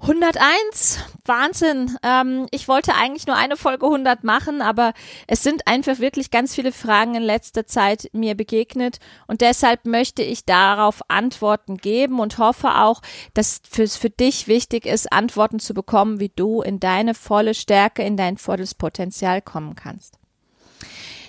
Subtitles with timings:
[0.00, 1.96] 101, Wahnsinn.
[2.02, 4.94] Ähm, ich wollte eigentlich nur eine Folge 100 machen, aber
[5.26, 10.22] es sind einfach wirklich ganz viele Fragen in letzter Zeit mir begegnet und deshalb möchte
[10.22, 13.02] ich darauf Antworten geben und hoffe auch,
[13.34, 18.02] dass es für dich wichtig ist, Antworten zu bekommen, wie du in deine volle Stärke,
[18.02, 20.19] in dein volles Potenzial kommen kannst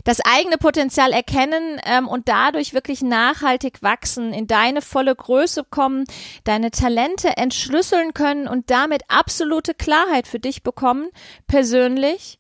[0.04, 6.06] das eigene Potenzial erkennen ähm, und dadurch wirklich nachhaltig wachsen, in deine volle Größe kommen,
[6.44, 11.10] deine Talente entschlüsseln können und damit absolute Klarheit für dich bekommen,
[11.48, 12.40] persönlich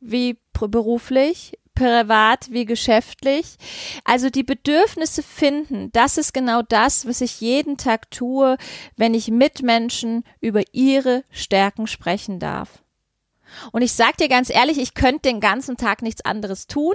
[0.00, 3.56] wie beruflich, privat wie geschäftlich.
[4.04, 8.56] Also die Bedürfnisse finden, das ist genau das, was ich jeden Tag tue,
[8.96, 12.81] wenn ich mit Menschen über ihre Stärken sprechen darf.
[13.72, 16.94] Und ich sag dir ganz ehrlich, ich könnte den ganzen Tag nichts anderes tun,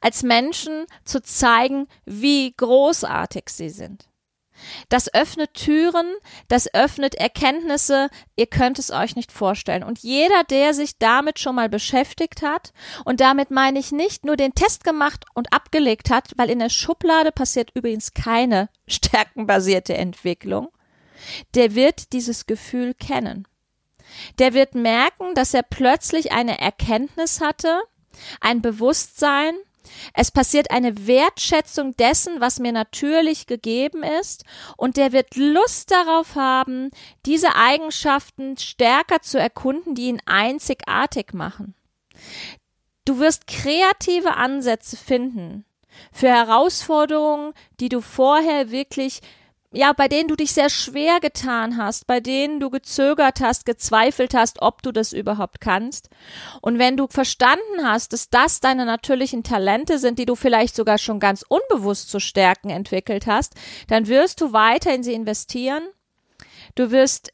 [0.00, 4.08] als Menschen zu zeigen, wie großartig sie sind.
[4.88, 6.14] Das öffnet Türen,
[6.48, 9.82] das öffnet Erkenntnisse, ihr könnt es euch nicht vorstellen.
[9.82, 12.72] Und jeder, der sich damit schon mal beschäftigt hat,
[13.04, 16.70] und damit meine ich nicht nur den Test gemacht und abgelegt hat, weil in der
[16.70, 20.68] Schublade passiert übrigens keine stärkenbasierte Entwicklung,
[21.54, 23.46] der wird dieses Gefühl kennen
[24.38, 27.82] der wird merken, dass er plötzlich eine Erkenntnis hatte,
[28.40, 29.54] ein Bewusstsein,
[30.14, 34.44] es passiert eine Wertschätzung dessen, was mir natürlich gegeben ist,
[34.76, 36.90] und der wird Lust darauf haben,
[37.26, 41.74] diese Eigenschaften stärker zu erkunden, die ihn einzigartig machen.
[43.04, 45.64] Du wirst kreative Ansätze finden
[46.12, 49.20] für Herausforderungen, die du vorher wirklich
[49.72, 54.34] ja, bei denen du dich sehr schwer getan hast, bei denen du gezögert hast, gezweifelt
[54.34, 56.10] hast, ob du das überhaupt kannst.
[56.60, 60.98] Und wenn du verstanden hast, dass das deine natürlichen Talente sind, die du vielleicht sogar
[60.98, 63.54] schon ganz unbewusst zu stärken entwickelt hast,
[63.88, 65.82] dann wirst du weiter in sie investieren.
[66.74, 67.32] Du wirst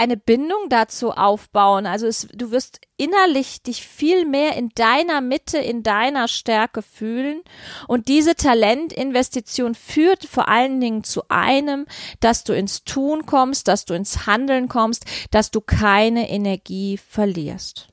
[0.00, 1.84] eine Bindung dazu aufbauen.
[1.84, 7.42] Also es, du wirst innerlich dich viel mehr in deiner Mitte, in deiner Stärke fühlen.
[7.86, 11.84] Und diese Talentinvestition führt vor allen Dingen zu einem,
[12.20, 17.88] dass du ins Tun kommst, dass du ins Handeln kommst, dass du keine Energie verlierst.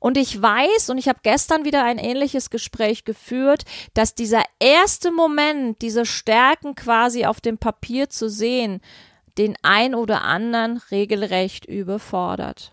[0.00, 3.62] Und ich weiß, und ich habe gestern wieder ein ähnliches Gespräch geführt,
[3.94, 8.80] dass dieser erste Moment, diese Stärken quasi auf dem Papier zu sehen,
[9.38, 12.72] den ein oder anderen regelrecht überfordert.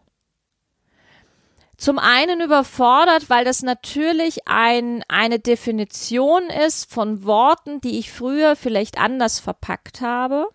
[1.78, 8.58] Zum einen überfordert, weil das natürlich ein, eine Definition ist von Worten, die ich früher
[8.58, 10.50] vielleicht anders verpackt habe.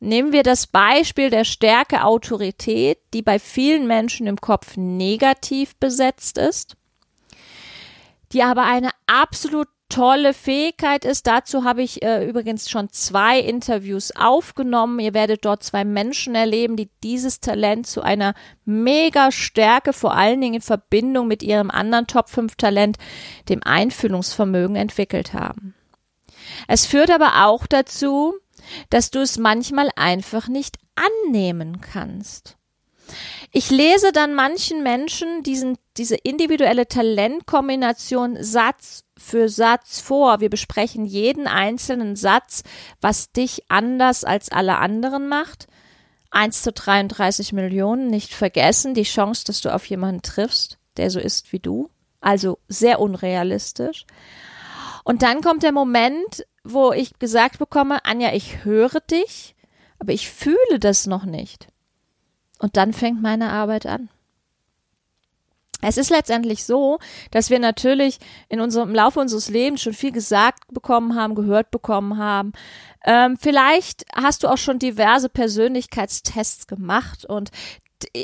[0.00, 6.36] Nehmen wir das Beispiel der Stärke Autorität, die bei vielen Menschen im Kopf negativ besetzt
[6.36, 6.76] ist,
[8.32, 11.28] die aber eine absolut tolle Fähigkeit ist.
[11.28, 14.98] Dazu habe ich äh, übrigens schon zwei Interviews aufgenommen.
[14.98, 18.34] Ihr werdet dort zwei Menschen erleben, die dieses Talent zu einer
[18.64, 22.96] mega Stärke, vor allen Dingen in Verbindung mit ihrem anderen Top 5 Talent,
[23.48, 25.74] dem Einfühlungsvermögen entwickelt haben.
[26.66, 28.34] Es führt aber auch dazu,
[28.90, 32.56] dass du es manchmal einfach nicht annehmen kannst.
[33.52, 40.40] Ich lese dann manchen Menschen diesen, diese individuelle Talentkombination Satz für Satz vor.
[40.40, 42.62] Wir besprechen jeden einzelnen Satz,
[43.00, 45.66] was dich anders als alle anderen macht.
[46.30, 51.20] 1 zu 33 Millionen, nicht vergessen, die Chance, dass du auf jemanden triffst, der so
[51.20, 51.90] ist wie du.
[52.20, 54.06] Also sehr unrealistisch.
[55.04, 59.54] Und dann kommt der Moment, wo ich gesagt bekomme, Anja, ich höre dich,
[59.98, 61.68] aber ich fühle das noch nicht.
[62.58, 64.08] Und dann fängt meine Arbeit an.
[65.84, 66.98] Es ist letztendlich so,
[67.30, 71.70] dass wir natürlich in unserem im Laufe unseres Lebens schon viel gesagt bekommen haben, gehört
[71.70, 72.52] bekommen haben.
[73.04, 77.50] Ähm, vielleicht hast du auch schon diverse Persönlichkeitstests gemacht und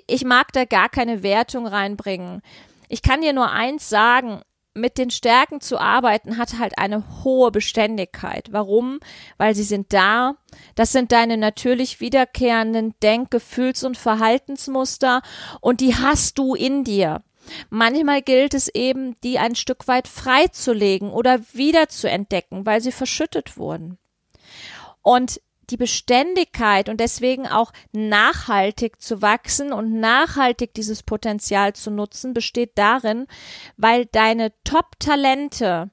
[0.07, 2.43] ich mag da gar keine Wertung reinbringen.
[2.89, 4.43] ich kann dir nur eins sagen,
[4.75, 8.53] mit den Stärken zu arbeiten hat halt eine hohe Beständigkeit.
[8.53, 9.01] Warum?
[9.37, 10.37] Weil sie sind da.
[10.75, 15.23] Das sind deine natürlich wiederkehrenden Denk-, Gefühls- und Verhaltensmuster
[15.61, 17.23] und die hast du in dir.
[17.69, 22.93] Manchmal gilt es eben, die ein Stück weit freizulegen oder wieder zu entdecken, weil sie
[22.93, 23.99] verschüttet wurden.
[25.03, 32.35] Und die Beständigkeit und deswegen auch nachhaltig zu wachsen und nachhaltig dieses Potenzial zu nutzen,
[32.35, 33.27] besteht darin,
[33.77, 35.91] weil deine Top-Talente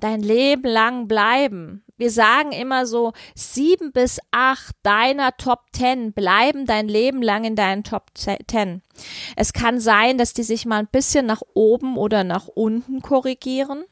[0.00, 1.84] dein Leben lang bleiben.
[2.00, 7.56] Wir sagen immer so, sieben bis acht deiner Top Ten bleiben dein Leben lang in
[7.56, 8.80] deinen Top Ten.
[9.36, 13.84] Es kann sein, dass die sich mal ein bisschen nach oben oder nach unten korrigieren.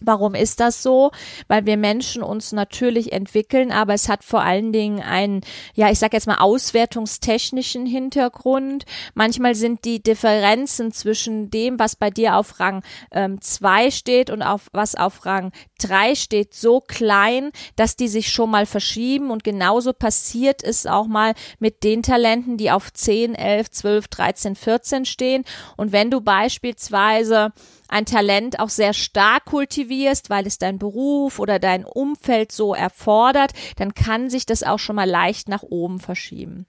[0.00, 1.10] Warum ist das so?
[1.48, 5.40] Weil wir Menschen uns natürlich entwickeln, aber es hat vor allen Dingen einen,
[5.74, 8.84] ja, ich sag jetzt mal auswertungstechnischen Hintergrund.
[9.14, 14.42] Manchmal sind die Differenzen zwischen dem, was bei dir auf Rang 2 ähm, steht und
[14.42, 19.44] auf was auf Rang 3 steht, so klein, dass die sich schon mal verschieben und
[19.44, 25.04] genauso passiert es auch mal mit den Talenten, die auf 10, 11, 12, 13, 14
[25.04, 25.44] stehen.
[25.76, 27.52] Und wenn du beispielsweise
[27.88, 33.52] ein Talent auch sehr stark kultivierst, weil es dein Beruf oder dein Umfeld so erfordert,
[33.76, 36.66] dann kann sich das auch schon mal leicht nach oben verschieben.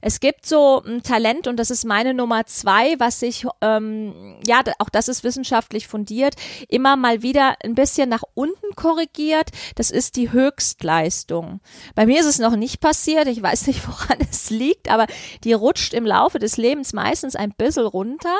[0.00, 4.62] Es gibt so ein Talent und das ist meine Nummer zwei, was sich, ähm, ja,
[4.78, 6.34] auch das ist wissenschaftlich fundiert,
[6.68, 9.50] immer mal wieder ein bisschen nach unten korrigiert.
[9.74, 11.60] Das ist die Höchstleistung.
[11.94, 13.26] Bei mir ist es noch nicht passiert.
[13.26, 15.06] Ich weiß nicht, woran es liegt, aber
[15.44, 18.36] die rutscht im Laufe des Lebens meistens ein bisschen runter,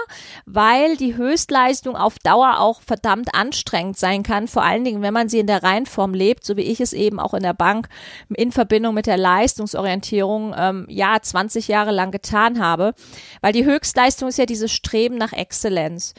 [0.46, 4.48] weil die Höchstleistung auf Dauer auch verdammt anstrengend sein kann.
[4.48, 7.20] Vor allen Dingen, wenn man sie in der Reihenform lebt, so wie ich es eben
[7.20, 7.88] auch in der Bank
[8.34, 12.94] in Verbindung mit der Leistungsorientierung, ähm, ja, 20 20 Jahre lang getan habe,
[13.41, 16.14] weil die Höchstleistung ist ja dieses Streben nach Exzellenz.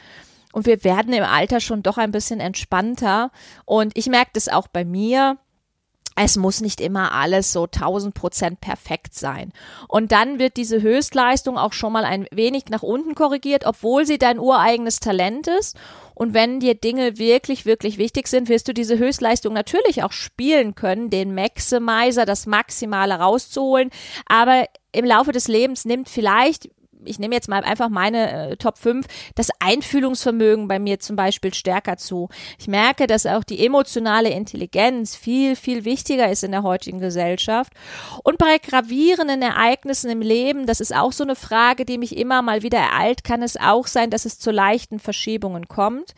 [0.51, 3.31] Und wir werden im Alter schon doch ein bisschen entspannter.
[3.63, 5.37] Und ich merke das auch bei mir
[6.15, 9.53] es muss nicht immer alles so 1000 Prozent perfekt sein.
[9.87, 14.17] Und dann wird diese Höchstleistung auch schon mal ein wenig nach unten korrigiert, obwohl sie
[14.17, 15.77] dein ureigenes Talent ist.
[16.15, 20.75] Und wenn dir Dinge wirklich, wirklich wichtig sind, wirst du diese Höchstleistung natürlich auch spielen
[20.75, 23.89] können, den Maximizer, das Maximale rauszuholen.
[24.25, 26.69] Aber im Laufe des Lebens nimmt vielleicht
[27.05, 29.05] ich nehme jetzt mal einfach meine äh, Top 5,
[29.35, 32.29] das Einfühlungsvermögen bei mir zum Beispiel stärker zu.
[32.59, 37.73] Ich merke, dass auch die emotionale Intelligenz viel, viel wichtiger ist in der heutigen Gesellschaft.
[38.23, 42.41] Und bei gravierenden Ereignissen im Leben, das ist auch so eine Frage, die mich immer
[42.41, 46.13] mal wieder ereilt, kann es auch sein, dass es zu leichten Verschiebungen kommt.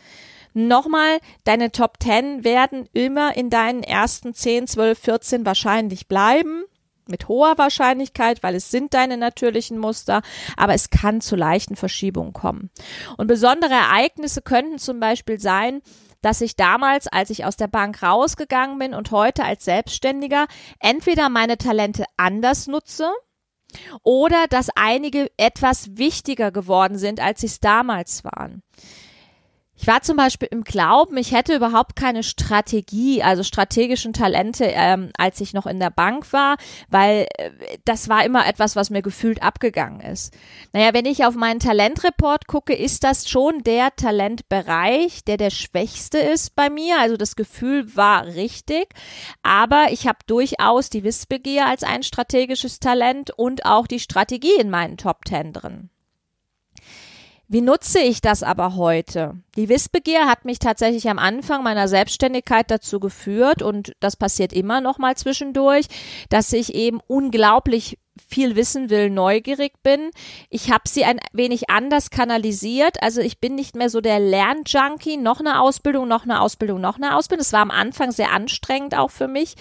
[0.53, 6.65] Nochmal, deine Top 10 werden immer in deinen ersten 10, 12, 14 wahrscheinlich bleiben
[7.07, 10.21] mit hoher Wahrscheinlichkeit, weil es sind deine natürlichen Muster,
[10.57, 12.69] aber es kann zu leichten Verschiebungen kommen.
[13.17, 15.81] Und besondere Ereignisse könnten zum Beispiel sein,
[16.21, 20.47] dass ich damals, als ich aus der Bank rausgegangen bin und heute als Selbstständiger,
[20.79, 23.11] entweder meine Talente anders nutze,
[24.03, 28.61] oder dass einige etwas wichtiger geworden sind, als sie es damals waren.
[29.75, 35.09] Ich war zum Beispiel im Glauben, ich hätte überhaupt keine Strategie, also strategischen Talente, ähm,
[35.17, 36.57] als ich noch in der Bank war,
[36.89, 37.49] weil äh,
[37.83, 40.31] das war immer etwas, was mir gefühlt abgegangen ist.
[40.73, 46.19] Naja, wenn ich auf meinen Talentreport gucke, ist das schon der Talentbereich, der der schwächste
[46.19, 46.99] ist bei mir.
[46.99, 48.89] Also das Gefühl war richtig,
[49.41, 54.69] aber ich habe durchaus die Wissbegier als ein strategisches Talent und auch die Strategie in
[54.69, 55.89] meinen Top Ten drin.
[57.53, 59.35] Wie nutze ich das aber heute?
[59.57, 64.81] Die Wissbegier hat mich tatsächlich am Anfang meiner Selbstständigkeit dazu geführt und das passiert immer
[64.81, 65.85] noch mal zwischendurch,
[66.29, 70.09] dass ich eben unglaublich viel wissen will, neugierig bin.
[70.49, 73.03] Ich habe sie ein wenig anders kanalisiert.
[73.03, 76.95] Also ich bin nicht mehr so der Lernjunkie, noch eine Ausbildung, noch eine Ausbildung, noch
[76.95, 77.43] eine Ausbildung.
[77.43, 79.53] Das war am Anfang sehr anstrengend auch für mich.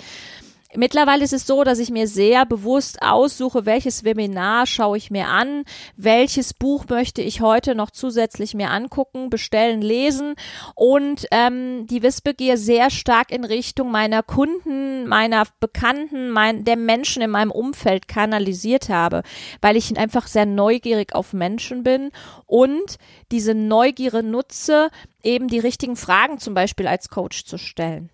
[0.74, 5.26] Mittlerweile ist es so, dass ich mir sehr bewusst aussuche, welches Webinar schaue ich mir
[5.28, 5.64] an,
[5.96, 10.34] welches Buch möchte ich heute noch zusätzlich mir angucken, bestellen, lesen
[10.74, 17.20] und ähm, die Wissbegier sehr stark in Richtung meiner Kunden, meiner Bekannten, mein, der Menschen
[17.20, 19.24] in meinem Umfeld kanalisiert habe,
[19.60, 22.12] weil ich einfach sehr neugierig auf Menschen bin
[22.46, 22.96] und
[23.30, 24.88] diese Neugierde nutze,
[25.22, 28.08] eben die richtigen Fragen zum Beispiel als Coach zu stellen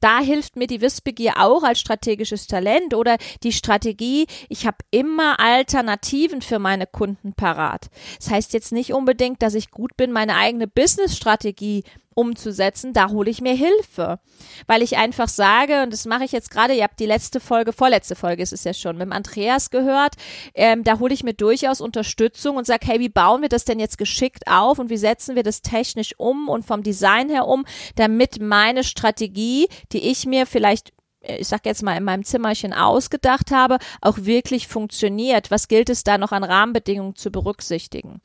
[0.00, 5.38] da hilft mir die Wissbegier auch als strategisches Talent oder die Strategie, ich habe immer
[5.38, 7.90] Alternativen für meine Kunden parat.
[8.18, 13.30] Das heißt jetzt nicht unbedingt, dass ich gut bin, meine eigene Business-Strategie umzusetzen, da hole
[13.30, 14.18] ich mir Hilfe.
[14.66, 17.72] Weil ich einfach sage, und das mache ich jetzt gerade, ihr habt die letzte Folge,
[17.72, 20.14] vorletzte Folge ist es ja schon, mit dem Andreas gehört,
[20.54, 23.80] ähm, da hole ich mir durchaus Unterstützung und sage, hey, wie bauen wir das denn
[23.80, 27.64] jetzt geschickt auf und wie setzen wir das technisch um und vom Design her um,
[27.96, 33.50] damit meine Strategie, die ich mir vielleicht ich sag jetzt mal in meinem Zimmerchen ausgedacht
[33.50, 35.50] habe, auch wirklich funktioniert.
[35.50, 38.22] Was gilt es da noch an Rahmenbedingungen zu berücksichtigen?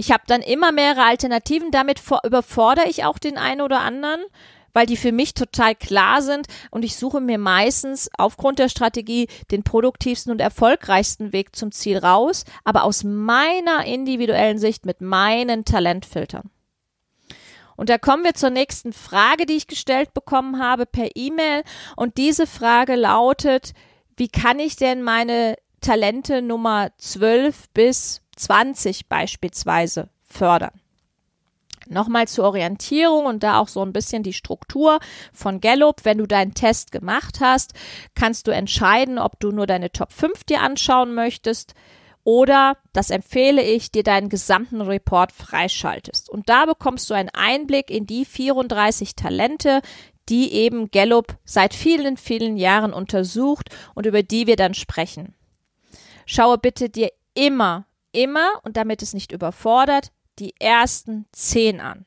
[0.00, 1.70] Ich habe dann immer mehrere Alternativen.
[1.70, 4.22] Damit überfordere ich auch den einen oder anderen,
[4.72, 9.28] weil die für mich total klar sind und ich suche mir meistens aufgrund der Strategie
[9.50, 15.66] den produktivsten und erfolgreichsten Weg zum Ziel raus, aber aus meiner individuellen Sicht mit meinen
[15.66, 16.48] Talentfiltern.
[17.76, 21.62] Und da kommen wir zur nächsten Frage, die ich gestellt bekommen habe per E-Mail.
[21.94, 23.74] Und diese Frage lautet,
[24.16, 30.72] wie kann ich denn meine Talente Nummer 12 bis 20 beispielsweise fördern.
[31.88, 35.00] Nochmal zur Orientierung und da auch so ein bisschen die Struktur
[35.32, 36.04] von Gallup.
[36.04, 37.72] Wenn du deinen Test gemacht hast,
[38.14, 41.74] kannst du entscheiden, ob du nur deine Top 5 dir anschauen möchtest
[42.22, 46.28] oder, das empfehle ich, dir deinen gesamten Report freischaltest.
[46.28, 49.80] Und da bekommst du einen Einblick in die 34 Talente,
[50.28, 55.34] die eben Gallup seit vielen, vielen Jahren untersucht und über die wir dann sprechen.
[56.26, 62.06] Schaue bitte dir immer immer, und damit es nicht überfordert, die ersten zehn an.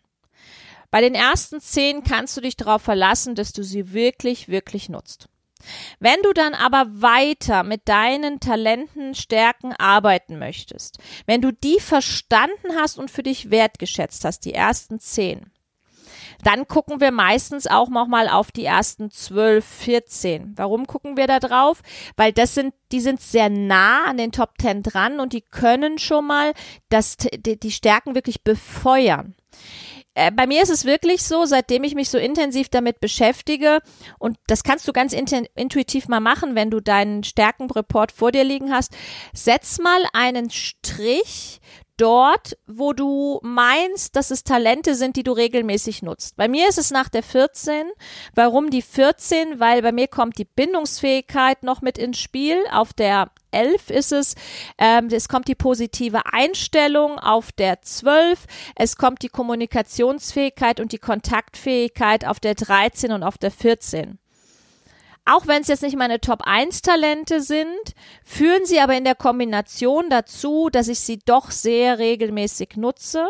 [0.92, 5.28] Bei den ersten zehn kannst du dich darauf verlassen, dass du sie wirklich, wirklich nutzt.
[6.00, 12.76] Wenn du dann aber weiter mit deinen Talenten, Stärken arbeiten möchtest, wenn du die verstanden
[12.76, 15.53] hast und für dich wertgeschätzt hast, die ersten zehn,
[16.44, 20.54] dann gucken wir meistens auch nochmal auf die ersten 12, 14.
[20.56, 21.82] Warum gucken wir da drauf?
[22.16, 25.98] Weil das sind, die sind sehr nah an den Top 10 dran und die können
[25.98, 26.54] schon mal
[26.90, 29.36] das, die, die Stärken wirklich befeuern
[30.16, 33.80] äh, bei mir ist es wirklich so, seitdem ich mich so intensiv damit beschäftige,
[34.20, 38.72] und das kannst du ganz intuitiv mal machen, wenn du deinen Stärkenreport vor dir liegen
[38.72, 38.96] hast,
[39.34, 41.60] setz mal einen Strich
[41.98, 46.36] dort, wo du meinst, dass es Talente sind, die du regelmäßig nutzt.
[46.36, 47.88] Bei mir ist es nach der 14.
[48.36, 49.60] Warum die 14?
[49.60, 52.58] Weil bei mir kommt die Bindungsfähigkeit noch mit ins Spiel.
[52.72, 54.36] Auf der 11 ist es,
[54.78, 58.46] ähm, es kommt die positive Einstellung auf der 12,
[58.76, 64.18] es kommt die Kommunikationsfähigkeit und die Kontaktfähigkeit auf der 13 und auf der 14.
[65.26, 67.66] Auch wenn es jetzt nicht meine Top 1 Talente sind,
[68.26, 73.30] führen sie aber in der Kombination dazu, dass ich sie doch sehr regelmäßig nutze.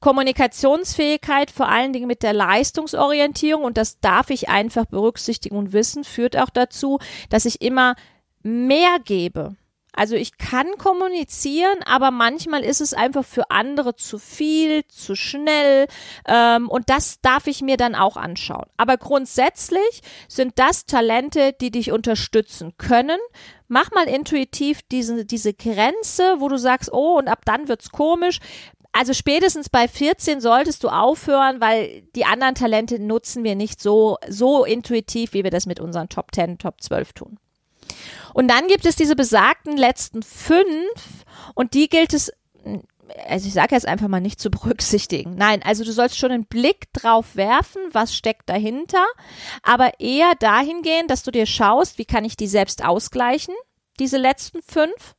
[0.00, 6.04] Kommunikationsfähigkeit, vor allen Dingen mit der Leistungsorientierung, und das darf ich einfach berücksichtigen und wissen,
[6.04, 7.94] führt auch dazu, dass ich immer
[8.42, 9.56] mehr gebe.
[9.98, 15.88] Also ich kann kommunizieren, aber manchmal ist es einfach für andere zu viel, zu schnell
[16.24, 18.66] ähm, und das darf ich mir dann auch anschauen.
[18.76, 23.18] Aber grundsätzlich sind das Talente, die dich unterstützen können.
[23.66, 28.38] Mach mal intuitiv diese, diese Grenze, wo du sagst, oh, und ab dann wird's komisch.
[28.92, 34.16] Also spätestens bei 14 solltest du aufhören, weil die anderen Talente nutzen wir nicht so,
[34.28, 37.40] so intuitiv, wie wir das mit unseren Top 10, Top 12 tun.
[38.34, 42.32] Und dann gibt es diese besagten letzten fünf und die gilt es,
[43.26, 45.34] also ich sage jetzt einfach mal nicht zu berücksichtigen.
[45.36, 49.06] Nein, also du sollst schon einen Blick drauf werfen, was steckt dahinter,
[49.62, 53.54] aber eher dahingehend, dass du dir schaust, wie kann ich die selbst ausgleichen,
[53.98, 55.14] diese letzten fünf.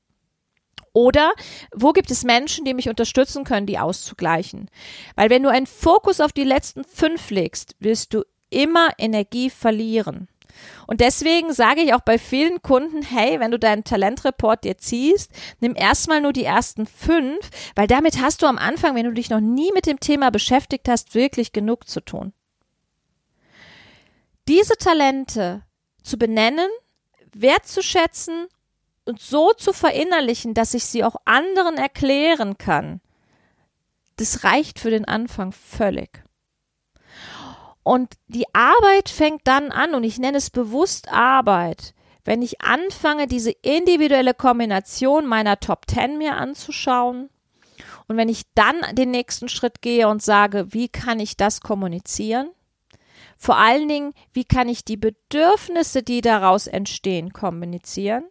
[0.93, 1.33] Oder
[1.73, 4.69] wo gibt es Menschen, die mich unterstützen können, die auszugleichen?
[5.15, 10.27] Weil wenn du einen Fokus auf die letzten fünf legst, wirst du immer Energie verlieren.
[10.87, 15.31] Und deswegen sage ich auch bei vielen Kunden, hey, wenn du deinen Talentreport dir ziehst,
[15.59, 19.29] nimm erstmal nur die ersten fünf, weil damit hast du am Anfang, wenn du dich
[19.29, 22.33] noch nie mit dem Thema beschäftigt hast, wirklich genug zu tun.
[24.47, 25.63] Diese Talente
[26.01, 26.69] zu benennen,
[27.33, 28.47] wertzuschätzen
[29.05, 33.01] und so zu verinnerlichen, dass ich sie auch anderen erklären kann,
[34.17, 36.23] das reicht für den Anfang völlig.
[37.89, 43.25] Und die Arbeit fängt dann an, und ich nenne es bewusst Arbeit, wenn ich anfange,
[43.25, 47.31] diese individuelle Kombination meiner Top Ten mir anzuschauen.
[48.07, 52.51] Und wenn ich dann den nächsten Schritt gehe und sage, wie kann ich das kommunizieren?
[53.39, 58.23] Vor allen Dingen, wie kann ich die Bedürfnisse, die daraus entstehen, kommunizieren?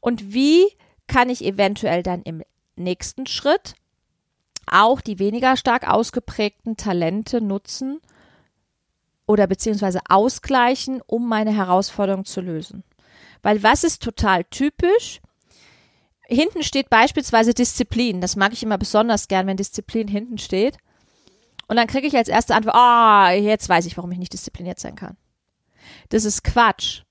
[0.00, 0.64] Und wie
[1.08, 2.42] kann ich eventuell dann im
[2.74, 3.74] nächsten Schritt
[4.66, 8.00] auch die weniger stark ausgeprägten Talente nutzen,
[9.30, 12.82] oder beziehungsweise ausgleichen, um meine Herausforderung zu lösen.
[13.42, 15.20] Weil was ist total typisch?
[16.26, 18.20] Hinten steht beispielsweise Disziplin.
[18.20, 20.78] Das mag ich immer besonders gern, wenn Disziplin hinten steht.
[21.68, 24.32] Und dann kriege ich als erste Antwort, ah, oh, jetzt weiß ich, warum ich nicht
[24.32, 25.16] diszipliniert sein kann.
[26.08, 27.02] Das ist Quatsch.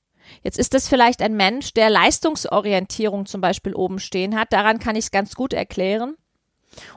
[0.43, 4.51] Jetzt ist das vielleicht ein Mensch, der Leistungsorientierung zum Beispiel oben stehen hat.
[4.51, 6.15] Daran kann ich es ganz gut erklären.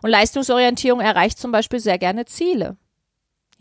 [0.02, 2.76] Und Leistungsorientierung erreicht zum Beispiel sehr gerne Ziele.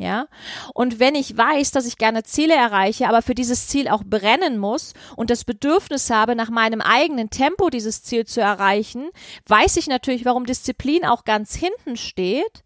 [0.02, 0.26] Ja.
[0.74, 4.58] Und wenn ich weiß, dass ich gerne Ziele erreiche, aber für dieses Ziel auch brennen
[4.58, 9.12] muss und das Bedürfnis habe, nach meinem eigenen Tempo dieses Ziel zu erreichen,
[9.48, 12.64] weiß ich natürlich, warum Disziplin auch ganz hinten steht.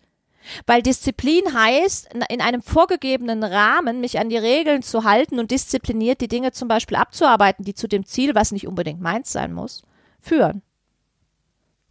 [0.65, 6.21] Weil Disziplin heißt, in einem vorgegebenen Rahmen mich an die Regeln zu halten und diszipliniert
[6.21, 9.81] die Dinge zum Beispiel abzuarbeiten, die zu dem Ziel, was nicht unbedingt meins sein muss,
[10.21, 10.61] führen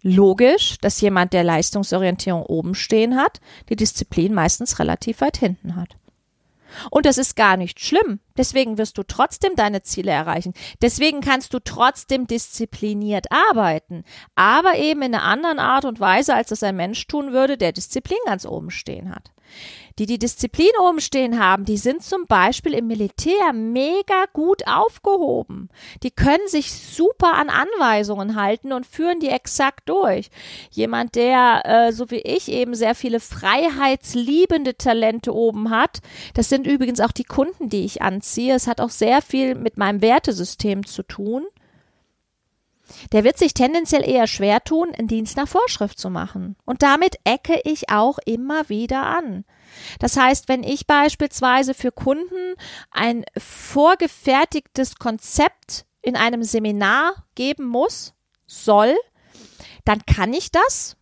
[0.05, 5.97] logisch, dass jemand, der Leistungsorientierung oben stehen hat, die Disziplin meistens relativ weit hinten hat.
[6.91, 8.21] Und das ist gar nicht schlimm.
[8.37, 10.55] Deswegen wirst du trotzdem deine Ziele erreichen.
[10.83, 14.05] Deswegen kannst du trotzdem diszipliniert arbeiten.
[14.35, 17.73] Aber eben in einer anderen Art und Weise, als das ein Mensch tun würde, der
[17.73, 19.35] Disziplin ganz oben stehen hat
[19.99, 25.69] die die Disziplin oben stehen haben, die sind zum Beispiel im Militär mega gut aufgehoben.
[26.03, 30.31] Die können sich super an Anweisungen halten und führen die exakt durch.
[30.71, 36.01] Jemand, der, äh, so wie ich, eben sehr viele freiheitsliebende Talente oben hat,
[36.35, 38.55] das sind übrigens auch die Kunden, die ich anziehe.
[38.55, 41.45] Es hat auch sehr viel mit meinem Wertesystem zu tun
[43.13, 46.57] der wird sich tendenziell eher schwer tun, einen Dienst nach Vorschrift zu machen.
[46.65, 49.45] Und damit ecke ich auch immer wieder an.
[49.99, 52.55] Das heißt, wenn ich beispielsweise für Kunden
[52.91, 58.15] ein vorgefertigtes Konzept in einem Seminar geben muss,
[58.47, 58.95] soll,
[59.85, 60.97] dann kann ich das.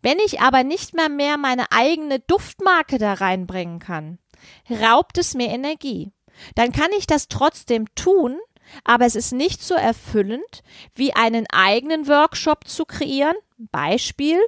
[0.00, 4.18] Wenn ich aber nicht mehr mehr meine eigene Duftmarke da reinbringen kann,
[4.68, 6.12] raubt es mir Energie.
[6.54, 8.38] Dann kann ich das trotzdem tun,
[8.84, 10.62] aber es ist nicht so erfüllend,
[10.94, 13.36] wie einen eigenen Workshop zu kreieren.
[13.58, 14.40] Beispiel,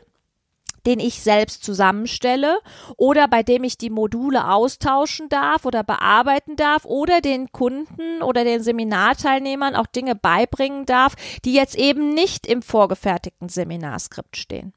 [0.87, 2.59] den ich selbst zusammenstelle
[2.97, 8.45] oder bei dem ich die Module austauschen darf oder bearbeiten darf oder den Kunden oder
[8.45, 11.15] den Seminarteilnehmern auch Dinge beibringen darf,
[11.45, 14.75] die jetzt eben nicht im vorgefertigten Seminarskript stehen.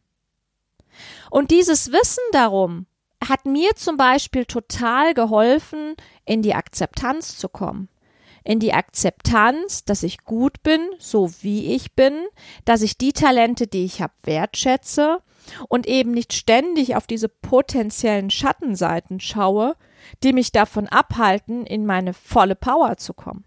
[1.30, 2.86] Und dieses Wissen darum
[3.28, 7.90] hat mir zum Beispiel total geholfen, in die Akzeptanz zu kommen
[8.48, 12.14] in die Akzeptanz, dass ich gut bin, so wie ich bin,
[12.64, 15.22] dass ich die Talente, die ich habe, wertschätze
[15.68, 19.76] und eben nicht ständig auf diese potenziellen Schattenseiten schaue,
[20.24, 23.44] die mich davon abhalten, in meine volle Power zu kommen.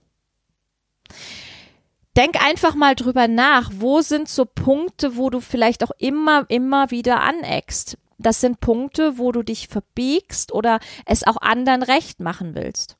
[2.14, 6.90] Denk einfach mal drüber nach, wo sind so Punkte, wo du vielleicht auch immer, immer
[6.90, 7.96] wieder aneckst.
[8.18, 12.99] Das sind Punkte, wo du dich verbiegst oder es auch anderen recht machen willst.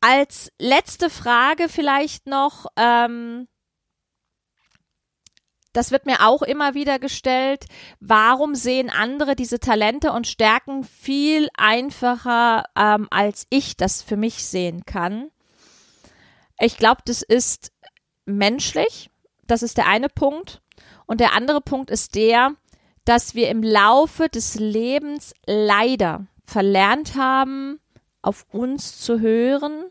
[0.00, 3.48] Als letzte Frage vielleicht noch, ähm,
[5.72, 7.66] das wird mir auch immer wieder gestellt,
[8.00, 14.44] warum sehen andere diese Talente und Stärken viel einfacher, ähm, als ich das für mich
[14.44, 15.30] sehen kann?
[16.58, 17.72] Ich glaube, das ist
[18.24, 19.10] menschlich,
[19.46, 20.62] das ist der eine Punkt.
[21.06, 22.54] Und der andere Punkt ist der,
[23.04, 27.80] dass wir im Laufe des Lebens leider verlernt haben,
[28.28, 29.90] auf uns zu hören,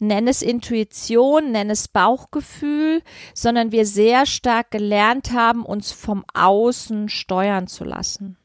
[0.00, 3.02] nenn es Intuition, nenn es Bauchgefühl,
[3.34, 8.38] sondern wir sehr stark gelernt haben, uns vom Außen steuern zu lassen.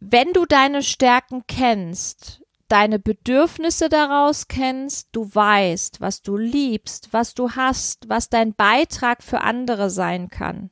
[0.00, 7.32] Wenn du deine Stärken kennst, deine Bedürfnisse daraus kennst, du weißt, was du liebst, was
[7.32, 10.70] du hast, was dein Beitrag für andere sein kann,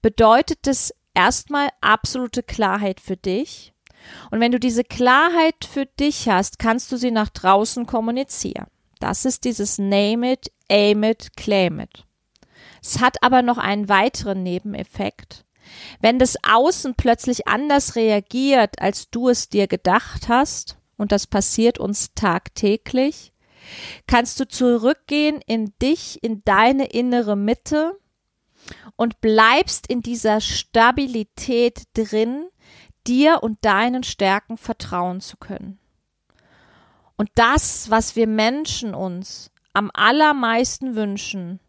[0.00, 3.71] bedeutet es erstmal absolute Klarheit für dich
[4.30, 8.66] und wenn du diese Klarheit für dich hast, kannst du sie nach draußen kommunizieren.
[9.00, 12.04] Das ist dieses Name it, aim it, claim it.
[12.82, 15.44] Es hat aber noch einen weiteren Nebeneffekt.
[16.00, 21.78] Wenn das Außen plötzlich anders reagiert, als du es dir gedacht hast, und das passiert
[21.78, 23.32] uns tagtäglich,
[24.06, 27.98] kannst du zurückgehen in dich, in deine innere Mitte
[28.96, 32.46] und bleibst in dieser Stabilität drin,
[33.06, 35.78] dir und deinen Stärken vertrauen zu können.
[37.16, 41.60] Und das, was wir Menschen uns am allermeisten wünschen,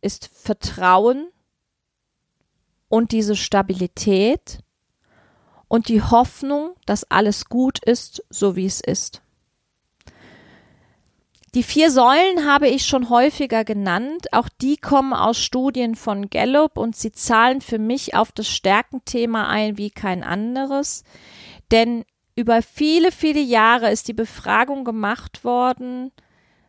[0.00, 1.28] ist Vertrauen
[2.88, 4.60] und diese Stabilität
[5.68, 9.22] und die Hoffnung, dass alles gut ist, so wie es ist.
[11.56, 14.32] Die vier Säulen habe ich schon häufiger genannt.
[14.32, 19.48] Auch die kommen aus Studien von Gallup und sie zahlen für mich auf das Stärkenthema
[19.48, 21.02] ein wie kein anderes.
[21.72, 22.04] Denn
[22.36, 26.12] über viele, viele Jahre ist die Befragung gemacht worden,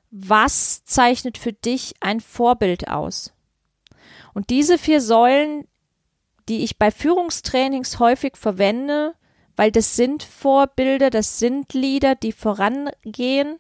[0.10, 3.34] was zeichnet für dich ein Vorbild aus?
[4.34, 5.68] Und diese vier Säulen
[6.48, 9.14] die ich bei Führungstrainings häufig verwende,
[9.56, 13.58] weil das sind Vorbilder, das sind Lieder, die vorangehen.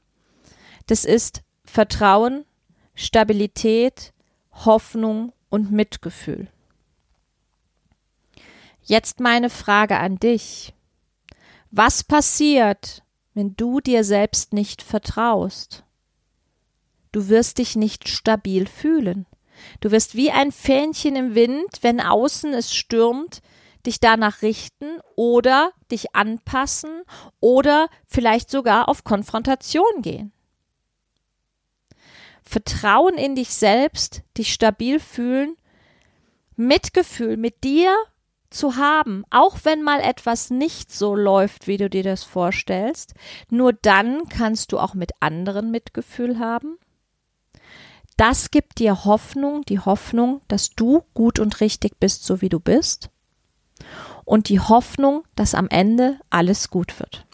[0.87, 2.45] Das ist Vertrauen,
[2.95, 4.13] Stabilität,
[4.53, 6.47] Hoffnung und Mitgefühl.
[8.81, 10.73] Jetzt meine Frage an dich.
[11.71, 15.83] Was passiert, wenn du dir selbst nicht vertraust?
[17.11, 19.25] Du wirst dich nicht stabil fühlen.
[19.81, 23.41] Du wirst wie ein Fähnchen im Wind, wenn außen es stürmt,
[23.85, 27.01] dich danach richten oder dich anpassen
[27.39, 30.31] oder vielleicht sogar auf Konfrontation gehen.
[32.47, 35.57] Vertrauen in dich selbst, dich stabil fühlen,
[36.55, 37.93] Mitgefühl mit dir
[38.49, 43.13] zu haben, auch wenn mal etwas nicht so läuft, wie du dir das vorstellst,
[43.49, 46.77] nur dann kannst du auch mit anderen Mitgefühl haben.
[48.15, 52.59] Das gibt dir Hoffnung, die Hoffnung, dass du gut und richtig bist, so wie du
[52.59, 53.09] bist.
[54.25, 57.26] Und die Hoffnung, dass am Ende alles gut wird.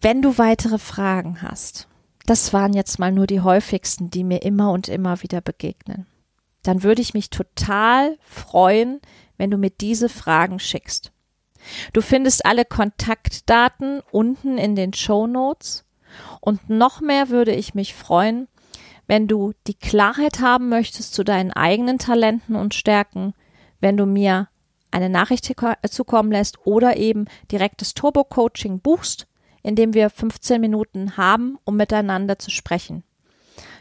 [0.00, 1.88] Wenn du weitere Fragen hast,
[2.26, 6.06] das waren jetzt mal nur die häufigsten, die mir immer und immer wieder begegnen,
[6.62, 9.00] dann würde ich mich total freuen,
[9.36, 11.12] wenn du mir diese Fragen schickst.
[11.92, 15.84] Du findest alle Kontaktdaten unten in den Show Notes
[16.40, 18.48] und noch mehr würde ich mich freuen,
[19.06, 23.34] wenn du die Klarheit haben möchtest zu deinen eigenen Talenten und Stärken,
[23.80, 24.48] wenn du mir
[24.90, 25.52] eine Nachricht
[25.90, 29.26] zukommen lässt oder eben direktes Turbo-Coaching buchst,
[29.66, 33.02] in dem wir 15 Minuten haben, um miteinander zu sprechen.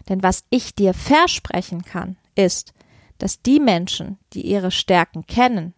[0.10, 2.74] Denn was ich dir versprechen kann, ist,
[3.20, 5.76] dass die Menschen, die ihre Stärken kennen,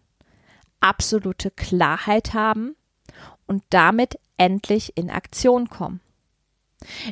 [0.80, 2.74] absolute Klarheit haben
[3.46, 6.00] und damit endlich in Aktion kommen.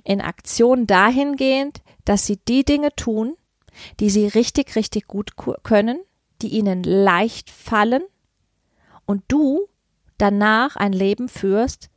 [0.03, 3.37] In Aktion dahingehend, dass sie die Dinge tun,
[4.01, 5.33] die sie richtig, richtig gut
[5.65, 6.01] können,
[6.41, 8.05] die ihnen leicht fallen
[9.05, 9.69] und du
[10.17, 11.91] danach ein Leben führst,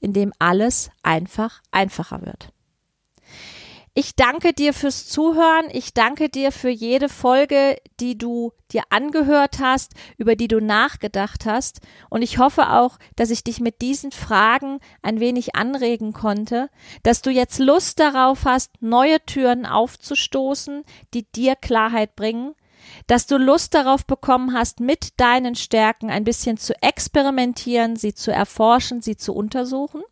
[0.00, 2.50] in dem alles einfach einfacher wird.
[3.98, 5.70] Ich danke dir fürs Zuhören.
[5.72, 11.46] Ich danke dir für jede Folge, die du dir angehört hast, über die du nachgedacht
[11.46, 11.80] hast.
[12.10, 16.68] Und ich hoffe auch, dass ich dich mit diesen Fragen ein wenig anregen konnte,
[17.04, 22.54] dass du jetzt Lust darauf hast, neue Türen aufzustoßen, die dir Klarheit bringen,
[23.06, 28.32] dass du Lust darauf bekommen hast, mit deinen Stärken ein bisschen zu experimentieren, sie zu
[28.32, 30.02] erforschen, sie zu untersuchen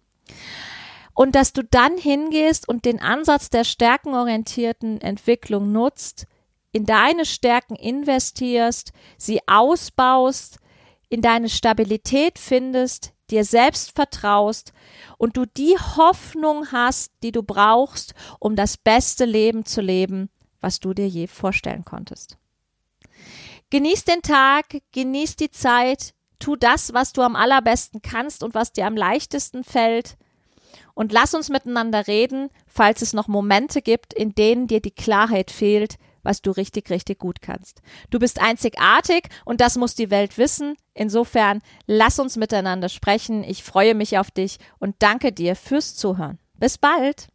[1.15, 6.27] und dass du dann hingehst und den Ansatz der stärkenorientierten Entwicklung nutzt,
[6.73, 10.59] in deine Stärken investierst, sie ausbaust,
[11.09, 14.73] in deine Stabilität findest, dir selbst vertraust
[15.17, 20.81] und du die Hoffnung hast, die du brauchst, um das beste Leben zu leben, was
[20.81, 22.37] du dir je vorstellen konntest.
[23.75, 28.71] Genieß den Tag, genieß die Zeit, tu das, was du am allerbesten kannst und was
[28.71, 30.17] dir am leichtesten fällt
[30.95, 35.51] und lass uns miteinander reden, falls es noch Momente gibt, in denen dir die Klarheit
[35.51, 37.83] fehlt, was du richtig, richtig gut kannst.
[38.11, 40.77] Du bist einzigartig und das muss die Welt wissen.
[40.93, 43.43] Insofern lass uns miteinander sprechen.
[43.43, 46.39] Ich freue mich auf dich und danke dir fürs Zuhören.
[46.61, 47.27] Bis bald.